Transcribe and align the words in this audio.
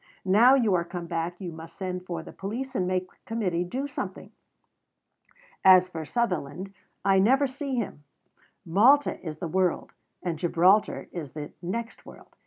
Now 0.25 0.55
you 0.55 0.73
are 0.73 0.83
come 0.83 1.05
back, 1.05 1.39
you 1.39 1.51
must 1.51 1.75
send 1.77 2.07
for 2.07 2.23
the 2.23 2.33
police 2.33 2.73
and 2.73 2.87
make 2.87 3.11
the 3.11 3.17
Committee 3.27 3.63
do 3.63 3.85
something. 3.87 4.31
As 5.63 5.89
for 5.89 6.05
Sutherland, 6.05 6.73
I 7.05 7.19
never 7.19 7.45
see 7.45 7.75
him. 7.75 8.03
Malta 8.65 9.21
is 9.23 9.37
the 9.37 9.47
world. 9.47 9.93
And 10.23 10.39
Gibraltar 10.39 11.07
is 11.11 11.33
the 11.33 11.53
"next 11.61 12.03
world." 12.03 12.35